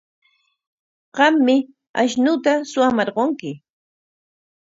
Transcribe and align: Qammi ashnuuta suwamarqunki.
Qammi 1.15 1.57
ashnuuta 2.01 2.53
suwamarqunki. 2.71 3.51